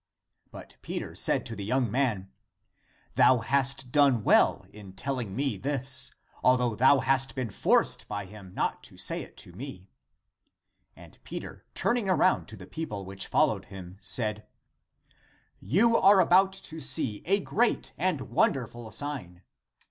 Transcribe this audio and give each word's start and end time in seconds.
"But 0.51 0.77
Peter 0.81 1.13
said 1.13 1.45
to 1.45 1.55
the 1.55 1.63
young 1.63 1.91
man," 1.91 2.31
Thou 3.17 3.37
hast 3.37 3.91
done 3.91 4.23
well 4.23 4.65
in 4.73 4.93
telling 4.93 5.35
me 5.35 5.57
this, 5.57 6.15
al 6.43 6.57
though 6.57 6.75
thou 6.75 7.01
hast 7.01 7.35
been 7.35 7.51
forced 7.51 8.07
by 8.07 8.25
him 8.25 8.51
(not 8.55 8.81
to 8.85 8.97
say 8.97 9.21
it 9.21 9.37
to 9.37 9.51
me)." 9.51 9.91
And 10.95 11.19
Peter, 11.23 11.65
turning 11.75 12.09
around 12.09 12.47
to 12.47 12.57
the 12.57 12.65
people 12.65 13.05
which 13.05 13.27
followed 13.27 13.65
him, 13.65 13.99
said," 14.01 14.47
You 15.59 15.95
are 15.95 16.19
about 16.19 16.53
to 16.53 16.79
see 16.79 17.21
a 17.27 17.39
great 17.39 17.93
and 17.95 18.21
wonderful 18.21 18.91
sign." 18.91 19.43